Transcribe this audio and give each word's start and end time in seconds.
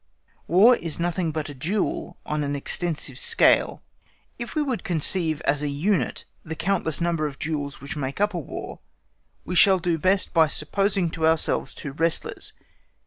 War 0.47 0.77
is 0.77 0.99
nothing 0.99 1.31
but 1.31 1.47
a 1.47 1.53
duel 1.53 2.17
on 2.25 2.43
an 2.43 2.55
extensive 2.55 3.19
scale. 3.19 3.83
If 4.39 4.55
we 4.55 4.63
would 4.63 4.83
conceive 4.83 5.41
as 5.41 5.61
a 5.61 5.67
unit 5.67 6.25
the 6.43 6.55
countless 6.55 7.01
number 7.01 7.27
of 7.27 7.37
duels 7.37 7.81
which 7.81 7.95
make 7.95 8.19
up 8.19 8.33
a 8.33 8.39
War, 8.39 8.79
we 9.45 9.53
shall 9.53 9.77
do 9.77 9.97
so 9.97 9.99
best 9.99 10.33
by 10.33 10.47
supposing 10.47 11.11
to 11.11 11.27
ourselves 11.27 11.71
two 11.75 11.91
wrestlers. 11.91 12.53